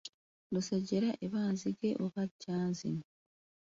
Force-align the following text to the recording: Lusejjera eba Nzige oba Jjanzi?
Lusejjera 0.53 1.09
eba 1.25 1.39
Nzige 1.53 1.89
oba 2.05 2.21
Jjanzi? 2.39 2.91